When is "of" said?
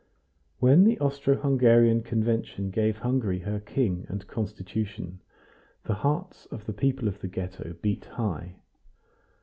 6.47-6.65, 7.07-7.19